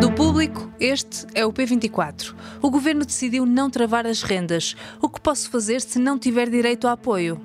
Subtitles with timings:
[0.00, 2.34] Do público, este é o P24.
[2.62, 4.76] O governo decidiu não travar as rendas.
[5.00, 7.40] O que posso fazer se não tiver direito a apoio?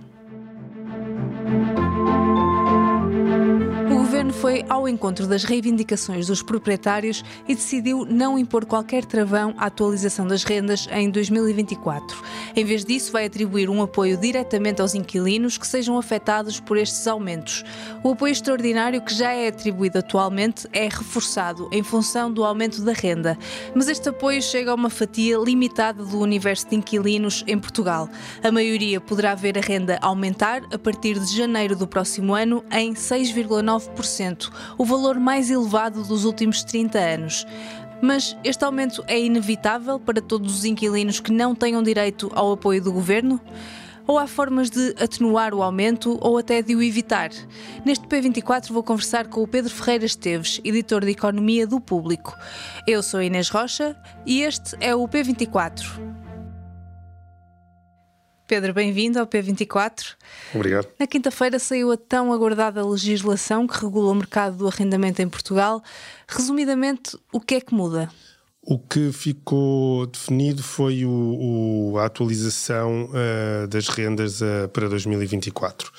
[4.44, 10.28] Foi ao encontro das reivindicações dos proprietários e decidiu não impor qualquer travão à atualização
[10.28, 12.22] das rendas em 2024.
[12.54, 17.08] Em vez disso, vai atribuir um apoio diretamente aos inquilinos que sejam afetados por estes
[17.08, 17.64] aumentos.
[18.04, 22.92] O apoio extraordinário que já é atribuído atualmente é reforçado em função do aumento da
[22.92, 23.38] renda,
[23.74, 28.10] mas este apoio chega a uma fatia limitada do universo de inquilinos em Portugal.
[28.44, 32.94] A maioria poderá ver a renda aumentar a partir de janeiro do próximo ano em
[32.94, 34.33] 6,9%
[34.78, 37.46] o valor mais elevado dos últimos 30 anos.
[38.02, 42.82] Mas este aumento é inevitável para todos os inquilinos que não tenham direito ao apoio
[42.82, 43.40] do governo?
[44.06, 47.30] Ou há formas de atenuar o aumento ou até de o evitar?
[47.86, 52.36] Neste P24 vou conversar com o Pedro Ferreira Esteves, editor de Economia do Público.
[52.86, 53.96] Eu sou Inês Rocha
[54.26, 56.23] e este é o P24.
[58.54, 60.14] Pedro, bem-vindo ao P24.
[60.54, 60.88] Obrigado.
[61.00, 65.82] Na quinta-feira saiu a tão aguardada legislação que regula o mercado do arrendamento em Portugal.
[66.28, 68.12] Resumidamente, o que é que muda?
[68.62, 75.92] O que ficou definido foi o, o, a atualização uh, das rendas uh, para 2024.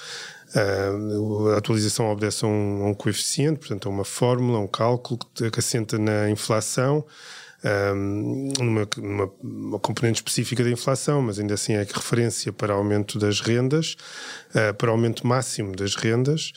[0.54, 5.18] Uh, a atualização obedece a um, a um, coeficiente, portanto, a uma fórmula, um cálculo
[5.34, 7.04] que, que assenta na inflação
[7.64, 8.88] um, numa,
[9.42, 13.96] numa componente específica da inflação, mas ainda assim é referência para aumento das rendas,
[14.50, 16.52] uh, para aumento máximo das rendas,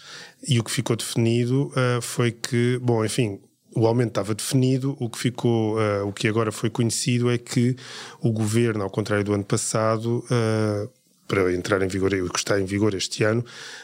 [0.47, 3.39] e o que ficou definido uh, foi que, bom, enfim,
[3.75, 7.75] o aumento estava definido, o que ficou, uh, o que agora foi conhecido é que
[8.21, 10.96] o governo, ao contrário do ano passado, uh,
[11.27, 13.43] para entrar em vigor, o que está em vigor este ano,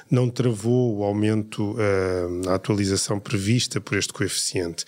[0.10, 4.86] não travou o aumento, uh, a atualização prevista por este coeficiente.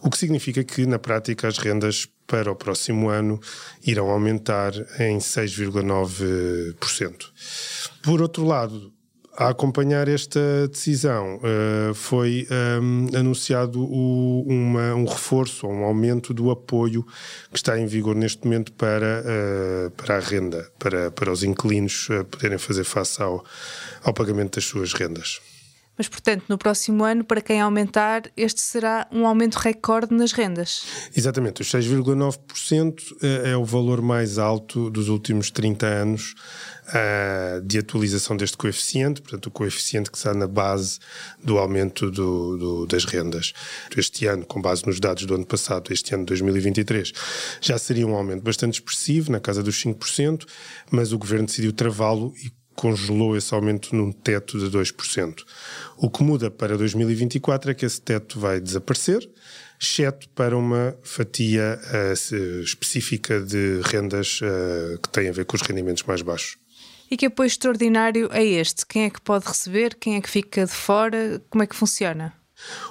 [0.00, 3.40] O que significa que, na prática, as rendas para o próximo ano
[3.84, 7.26] irão aumentar em 6,9%.
[8.02, 8.92] Por outro lado,
[9.36, 16.32] a acompanhar esta decisão, uh, foi um, ehm, anunciado o, uma, um reforço, um aumento
[16.32, 17.06] do apoio
[17.50, 22.08] que está em vigor neste momento para, uh, para a renda, para, para os inquilinos
[22.08, 23.44] uh, poderem fazer face ao,
[24.02, 25.40] ao pagamento das suas rendas.
[25.96, 30.84] Mas, portanto, no próximo ano, para quem aumentar, este será um aumento recorde nas rendas.
[31.16, 33.00] Exatamente, os 6,9%
[33.44, 36.34] é o valor mais alto dos últimos 30 anos
[36.88, 40.98] uh, de atualização deste coeficiente, portanto, o coeficiente que está na base
[41.42, 43.52] do aumento do, do, das rendas.
[43.96, 47.12] Este ano, com base nos dados do ano passado, este ano de 2023,
[47.60, 50.46] já seria um aumento bastante expressivo, na casa dos 5%,
[50.90, 55.42] mas o governo decidiu travá-lo e congelou esse aumento num teto de 2%.
[55.96, 59.28] O que muda para 2024 é que esse teto vai desaparecer,
[59.80, 65.62] exceto para uma fatia uh, específica de rendas uh, que têm a ver com os
[65.62, 66.58] rendimentos mais baixos.
[67.10, 68.84] E que apoio extraordinário é este?
[68.84, 69.94] Quem é que pode receber?
[69.94, 71.42] Quem é que fica de fora?
[71.48, 72.34] Como é que funciona?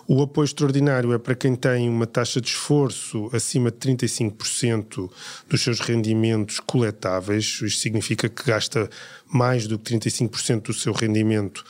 [0.08, 5.10] O apoio extraordinário é para quem tem uma taxa de esforço acima de 35%
[5.50, 7.60] dos seus rendimentos coletáveis.
[7.62, 8.90] Isto significa que gasta
[9.28, 11.64] mais do que 35% do seu rendimento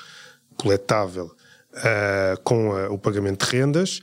[0.58, 4.02] coletável uh, com a, o pagamento de rendas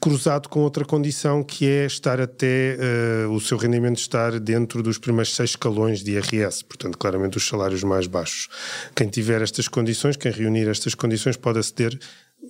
[0.00, 2.78] cruzado com outra condição que é estar até
[3.26, 7.46] uh, o seu rendimento estar dentro dos primeiros seis escalões de IRS, portanto, claramente os
[7.46, 8.48] salários mais baixos.
[8.96, 11.98] Quem tiver estas condições, quem reunir estas condições, pode aceder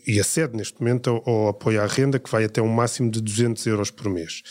[0.07, 3.21] e acede neste momento ao, ao apoio à renda, que vai até um máximo de
[3.21, 4.43] 200 euros por mês.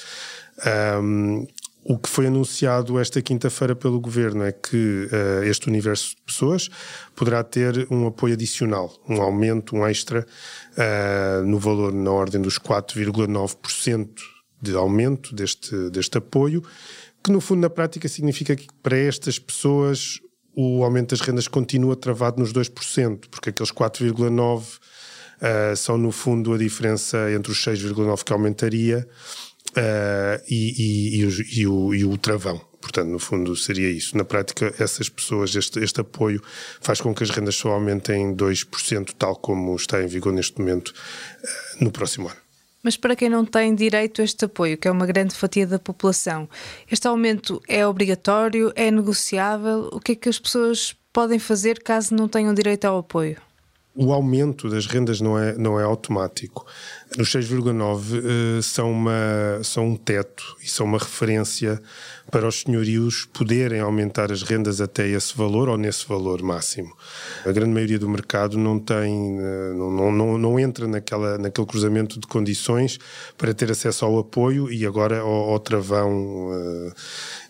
[1.01, 1.47] Um,
[1.83, 6.69] o que foi anunciado esta quinta-feira pelo governo é que uh, este universo de pessoas
[7.15, 10.25] poderá ter um apoio adicional, um aumento, um extra,
[10.73, 14.09] uh, no valor na ordem dos 4,9%
[14.61, 16.61] de aumento deste, deste apoio,
[17.23, 20.19] que no fundo, na prática, significa que para estas pessoas
[20.55, 24.79] o aumento das rendas continua travado nos 2%, porque aqueles 4,9%
[25.41, 29.07] uh, são, no fundo, a diferença entre os 6,9% que aumentaria
[29.71, 32.61] uh, e, e, e, o, e, o, e o travão.
[32.81, 34.15] Portanto, no fundo, seria isso.
[34.17, 36.41] Na prática, essas pessoas, este, este apoio
[36.79, 40.89] faz com que as rendas só aumentem 2%, tal como está em vigor neste momento,
[40.89, 42.37] uh, no próximo ano.
[42.81, 45.77] Mas para quem não tem direito a este apoio, que é uma grande fatia da
[45.77, 46.49] população,
[46.89, 49.89] este aumento é obrigatório, é negociável?
[49.91, 53.48] O que é que as pessoas podem fazer caso não tenham direito ao apoio?
[54.01, 56.65] O aumento das rendas não é, não é automático.
[57.19, 61.81] Os 6,9 uh, são, uma, são um teto e são uma referência
[62.31, 66.95] para os senhorios poderem aumentar as rendas até esse valor ou nesse valor máximo.
[67.45, 72.21] A grande maioria do mercado não tem, uh, não, não, não entra naquela, naquele cruzamento
[72.21, 72.97] de condições
[73.37, 76.51] para ter acesso ao apoio e agora ao, ao travão,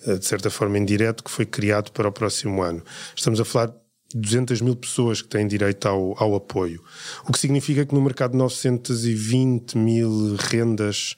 [0.08, 2.82] uh, de certa forma indireto, que foi criado para o próximo ano.
[3.16, 3.72] Estamos a falar
[4.14, 6.82] 200 mil pessoas que têm direito ao, ao apoio.
[7.28, 11.16] O que significa que no mercado de 920 mil rendas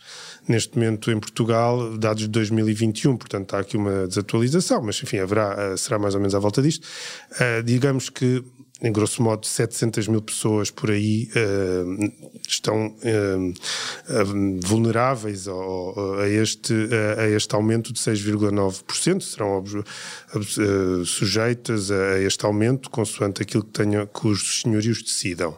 [0.47, 5.55] neste momento em Portugal, dados de 2021, portanto há aqui uma desatualização, mas enfim, haverá,
[5.57, 6.85] eh, será mais ou menos à volta disto.
[7.33, 8.43] Uh, digamos que
[8.81, 13.53] em grosso modo 700 mil pessoas por aí uh, estão uh,
[14.61, 16.73] vulneráveis a, este,
[17.17, 24.07] a este aumento de 6,9%, serão uh, sujeitas a este aumento consoante aquilo que, tenha,
[24.07, 25.55] que os senhorios decidam.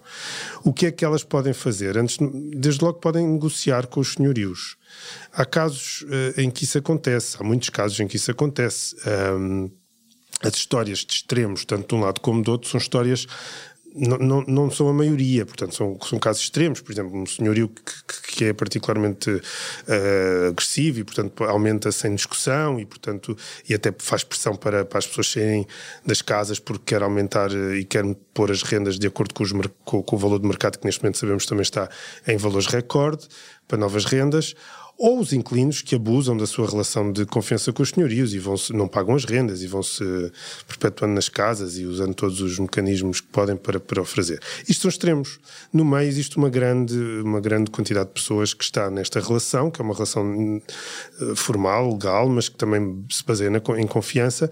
[0.64, 1.98] O que é que elas podem fazer?
[1.98, 2.18] Antes,
[2.56, 4.75] desde logo podem negociar com os senhorios.
[5.31, 6.06] Há casos
[6.38, 8.96] em que isso acontece, há muitos casos em que isso acontece.
[9.36, 9.72] Um,
[10.42, 13.28] as histórias de extremos, tanto de um lado como do outro, são histórias
[13.96, 16.82] não, não, não, são a maioria, portanto, são, são casos extremos.
[16.82, 22.80] Por exemplo, um senhorio que, que é particularmente uh, agressivo e, portanto, aumenta sem discussão
[22.80, 23.38] e, portanto,
[23.70, 25.68] e até faz pressão para, para as pessoas saírem
[26.06, 28.04] das casas porque quer aumentar uh, e quer
[28.34, 29.52] pôr as rendas de acordo com, os,
[29.86, 31.88] com, com o valor do mercado, que neste momento sabemos também está
[32.28, 33.28] em valores recorde
[33.68, 34.56] para novas rendas
[34.98, 38.56] ou os inquilinos que abusam da sua relação de confiança com os senhorios e vão
[38.72, 40.04] não pagam as rendas e vão-se
[40.68, 44.40] perpetuando nas casas e usando todos os mecanismos que podem para, para oferecer.
[44.68, 45.40] Isto são extremos.
[45.72, 49.81] No meio existe uma grande, uma grande quantidade de pessoas que está nesta relação, que
[49.81, 50.62] é uma relação
[51.22, 54.50] eh, formal, legal, mas que também se baseia na, em confiança,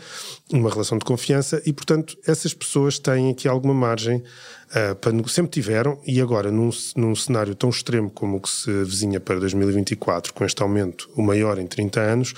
[0.51, 4.23] uma relação de confiança, e portanto essas pessoas têm aqui alguma margem
[4.71, 8.71] Uh, para, sempre tiveram, e agora, num, num cenário tão extremo como o que se
[8.85, 12.33] vizinha para 2024, com este aumento, o maior em 30 anos,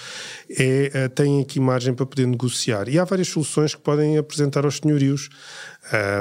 [0.50, 2.90] é, uh, têm aqui margem para poder negociar.
[2.90, 5.30] E há várias soluções que podem apresentar aos senhorios,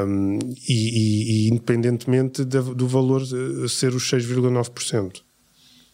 [0.07, 0.39] um,
[0.69, 3.23] e, e, e, independentemente do valor
[3.69, 5.23] ser os 6,9%.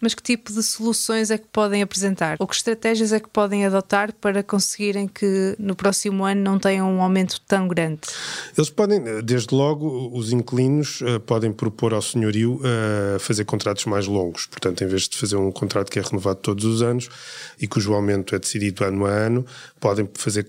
[0.00, 2.37] Mas que tipo de soluções é que podem apresentar?
[2.39, 6.91] Ou que estratégias é que podem adotar para conseguirem que no próximo ano não tenham
[6.91, 8.00] um aumento tão grande?
[8.56, 14.06] Eles podem, desde logo, os inquilinos uh, podem propor ao senhorio uh, fazer contratos mais
[14.06, 14.47] longos.
[14.47, 17.09] Portanto, em vez de fazer um contrato que é renovado todos os anos
[17.61, 19.47] e cujo aumento é decidido ano a ano,
[19.81, 20.49] podem fazer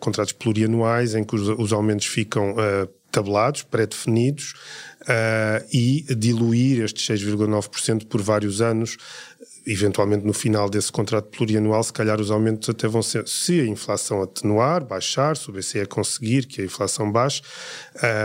[0.00, 4.54] contratos plurianuais em que os, os aumentos ficam uh, tabelados, pré-definidos
[5.02, 8.96] uh, e diluir estes 6,9% por vários anos.
[9.66, 13.66] Eventualmente, no final desse contrato plurianual, se calhar os aumentos até vão ser, se a
[13.66, 17.42] inflação atenuar, baixar, se o BCE conseguir que a inflação baixe,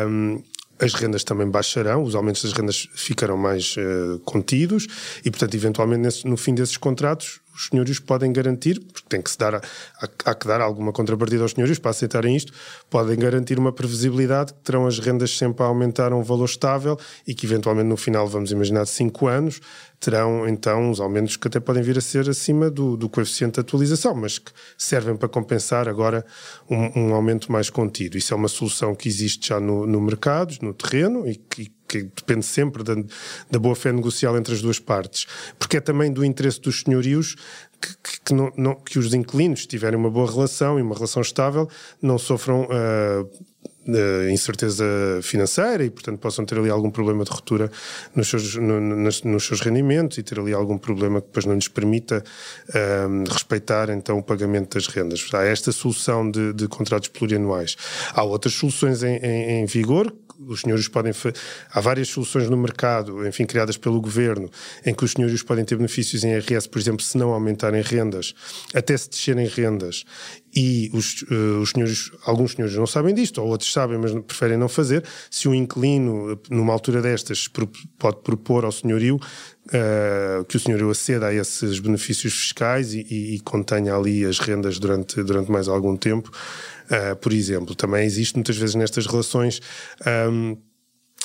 [0.08, 0.42] um,
[0.80, 4.88] as rendas também baixarão, os aumentos das rendas ficarão mais uh, contidos
[5.24, 9.32] e, portanto, eventualmente, nesse, no fim desses contratos, os senhores podem garantir, porque tem que
[9.32, 9.62] se dar, há,
[10.26, 12.52] há, que dar alguma contrapartida aos senhores para aceitarem isto,
[12.90, 17.00] podem garantir uma previsibilidade que terão as rendas sempre a aumentar a um valor estável
[17.26, 19.62] e que eventualmente no final, vamos imaginar, de 5 anos,
[20.00, 23.62] terão então uns aumentos que até podem vir a ser acima do, do coeficiente de
[23.62, 26.26] atualização, mas que servem para compensar agora
[26.70, 28.18] um, um aumento mais contido.
[28.18, 31.72] Isso é uma solução que existe já no, no mercado, no terreno e que
[32.04, 32.96] que depende sempre da,
[33.50, 35.26] da boa fé negocial entre as duas partes,
[35.58, 37.36] porque é também do interesse dos senhorios
[37.82, 41.70] que, que, não, não, que os inquilinos tiverem uma boa relação e uma relação estável,
[42.02, 43.30] não sofram uh,
[43.88, 44.86] uh, incerteza
[45.22, 47.72] financeira e, portanto, possam ter ali algum problema de ruptura
[48.16, 51.56] nos seus, no, nos, nos, seus rendimentos e ter ali algum problema que depois não
[51.56, 52.24] lhes permita
[52.70, 55.28] uh, respeitar então o pagamento das rendas.
[55.34, 57.76] Há esta solução de, de contratos plurianuais.
[58.14, 61.14] Há outras soluções em, em, em vigor os senhores podem.
[61.72, 64.50] Há várias soluções no mercado, enfim, criadas pelo governo,
[64.86, 68.34] em que os senhores podem ter benefícios em IRS, por exemplo, se não aumentarem rendas,
[68.74, 70.06] até se descerem rendas.
[70.56, 74.58] E os, uh, os senhores, alguns senhores não sabem disto, ou outros sabem, mas preferem
[74.58, 75.04] não fazer.
[75.30, 77.50] Se um inquilino, numa altura destas,
[78.00, 83.36] pode propor ao senhorio uh, que o senhorio aceda a esses benefícios fiscais e, e,
[83.36, 86.32] e contenha ali as rendas durante, durante mais algum tempo.
[86.86, 89.60] Uh, por exemplo, também existe muitas vezes nestas relações.
[90.32, 90.56] Um,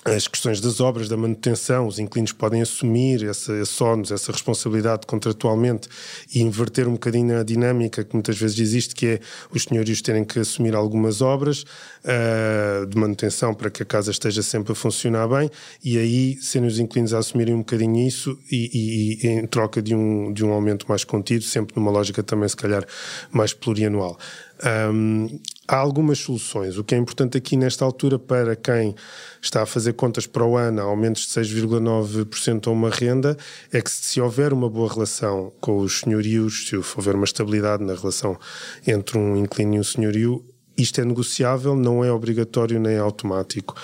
[0.04, 5.06] as questões das obras, da manutenção, os inquilinos podem assumir essa, esse ónus, essa responsabilidade
[5.06, 5.88] contratualmente
[6.34, 9.20] e inverter um bocadinho a dinâmica que muitas vezes existe, que é
[9.52, 11.64] os senhorios terem que assumir algumas obras
[12.04, 15.50] uh, de manutenção para que a casa esteja sempre a funcionar bem
[15.84, 19.82] e aí serem os inquilinos a assumirem um bocadinho isso e, e, e em troca
[19.82, 22.86] de um, de um aumento mais contido, sempre numa lógica também se calhar
[23.30, 24.18] mais plurianual.
[24.62, 26.76] Um, há algumas soluções.
[26.76, 28.94] O que é importante aqui nesta altura para quem
[29.40, 33.36] está a fazer contas para o ano, aumentos de 6,9% a uma renda,
[33.72, 37.94] é que se houver uma boa relação com os senhorios, se houver uma estabilidade na
[37.94, 38.38] relação
[38.86, 40.44] entre um inquilino e um senhorio,
[40.76, 43.74] isto é negociável, não é obrigatório nem automático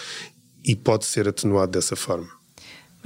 [0.64, 2.35] e pode ser atenuado dessa forma.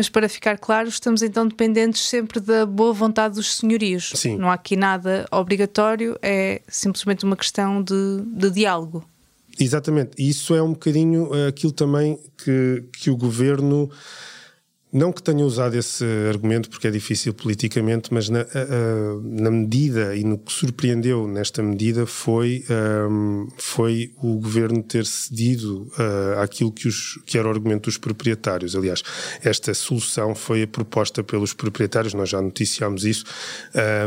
[0.01, 4.13] Mas para ficar claro, estamos então dependentes sempre da boa vontade dos senhorios.
[4.15, 4.39] Sim.
[4.39, 9.05] Não há aqui nada obrigatório, é simplesmente uma questão de, de diálogo.
[9.61, 10.13] Exatamente.
[10.19, 13.91] Isso é um bocadinho eh, aquilo também que, que o governo
[14.93, 18.45] não que tenha usado esse argumento porque é difícil politicamente, mas na,
[19.23, 22.65] na medida e no que surpreendeu nesta medida foi,
[23.09, 27.99] um, foi o governo ter cedido uh, àquilo que, os, que era o argumento dos
[27.99, 28.75] proprietários.
[28.75, 29.03] Aliás,
[29.43, 33.25] esta solução foi proposta pelos proprietários, nós já noticiámos isso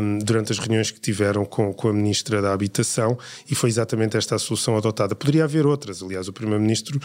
[0.02, 3.18] um, durante as reuniões que tiveram com, com a Ministra da Habitação
[3.50, 5.16] e foi exatamente esta a solução adotada.
[5.16, 7.00] Poderia haver outras, aliás, o Primeiro-Ministro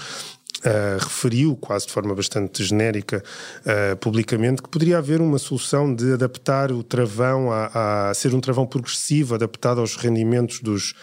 [0.58, 3.22] Uh, referiu, quase de forma bastante genérica,
[3.60, 8.40] uh, publicamente, que poderia haver uma solução de adaptar o travão a, a, ser um
[8.40, 10.94] travão progressivo, adaptado aos rendimentos dos,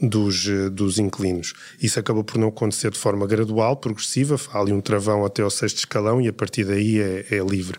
[0.00, 1.54] dos, uh, dos inquilinos.
[1.80, 5.50] Isso acabou por não acontecer de forma gradual, progressiva, há ali um travão até ao
[5.50, 7.78] sexto escalão e a partir daí é, é livre.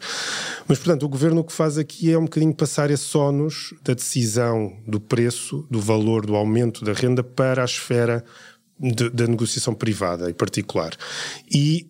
[0.66, 3.94] Mas, portanto, o governo o que faz aqui é um bocadinho passar esse ónus da
[3.94, 8.24] decisão do preço, do valor, do aumento da renda para a esfera
[8.80, 10.92] da negociação privada e particular.
[11.52, 11.90] E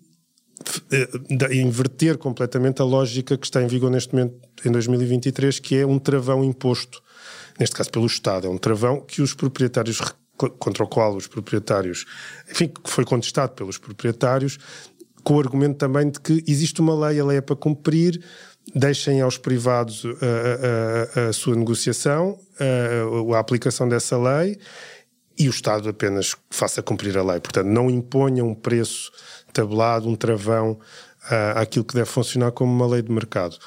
[0.92, 5.86] uh, inverter completamente a lógica que está em vigor neste momento, em 2023, que é
[5.86, 7.02] um travão imposto,
[7.60, 8.48] neste caso pelo Estado.
[8.48, 10.02] É um travão que os proprietários,
[10.38, 12.06] contra o qual os proprietários,
[12.50, 14.58] enfim, que foi contestado pelos proprietários,
[15.24, 18.24] com o argumento também de que existe uma lei, a lei é para cumprir,
[18.74, 24.58] deixem aos privados a, a, a sua negociação, a, a aplicação dessa lei
[25.38, 27.40] e o Estado apenas faça cumprir a lei.
[27.40, 29.12] Portanto, não imponha um preço
[29.54, 33.58] tabelado, um travão uh, àquilo que deve funcionar como uma lei de mercado.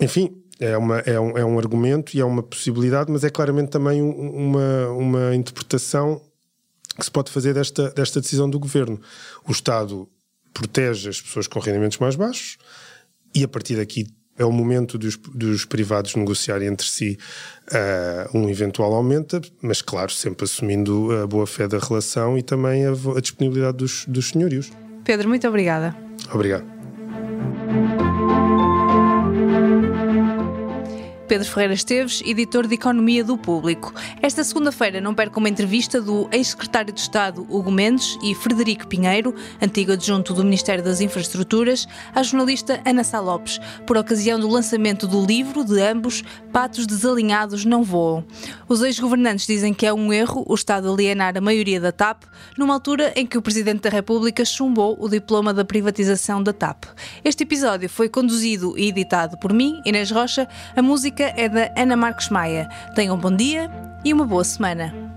[0.00, 3.70] Enfim, é, uma, é, um, é um argumento e é uma possibilidade, mas é claramente
[3.70, 6.20] também uma, uma interpretação
[6.96, 9.00] que se pode fazer desta, desta decisão do governo.
[9.48, 10.08] O Estado
[10.52, 12.58] protege as pessoas com rendimentos mais baixos
[13.34, 14.06] e a partir daqui
[14.40, 17.18] é o momento dos, dos privados negociarem entre si
[17.70, 22.86] uh, um eventual aumento, mas claro, sempre assumindo a boa fé da relação e também
[22.86, 24.72] a, a disponibilidade dos, dos senhorios.
[25.04, 25.94] Pedro, muito obrigada.
[26.32, 26.64] Obrigado.
[31.30, 33.94] Pedro Ferreira Esteves, editor de Economia do Público.
[34.20, 39.32] Esta segunda-feira não perca uma entrevista do ex-secretário de Estado Hugo Mendes e Frederico Pinheiro,
[39.62, 45.06] antigo adjunto do Ministério das Infraestruturas, à jornalista Ana Sá Lopes, por ocasião do lançamento
[45.06, 48.24] do livro de ambos, Patos Desalinhados Não Voam.
[48.68, 52.24] Os ex-governantes dizem que é um erro o Estado alienar a maioria da TAP,
[52.58, 56.86] numa altura em que o Presidente da República chumbou o diploma da privatização da TAP.
[57.24, 60.48] Este episódio foi conduzido e editado por mim, Inês Rocha.
[60.74, 62.66] A música música é da Ana Marcos Maia.
[62.94, 63.70] Tenham um bom dia
[64.02, 65.09] e uma boa semana.